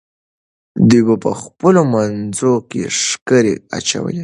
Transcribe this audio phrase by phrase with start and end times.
[0.89, 4.17] دوی په خپلو منځو کې ښکرې اچوي.